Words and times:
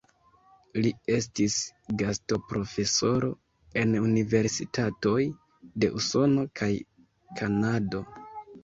Li 0.85 0.91
estis 1.15 1.57
gastoprofesoro 1.99 3.31
en 3.83 3.95
universitatoj 4.07 5.17
de 5.85 5.95
Usono 6.03 6.49
kaj 6.63 6.73
Kanado. 7.43 8.05